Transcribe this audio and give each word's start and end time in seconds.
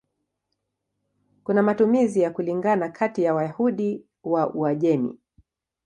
Kuna 1.43 1.63
matumizi 1.63 2.21
ya 2.21 2.31
kulingana 2.31 2.89
kati 2.89 3.23
ya 3.23 3.33
Wayahudi 3.33 4.05
wa 4.23 4.53
Uajemi. 4.53 5.19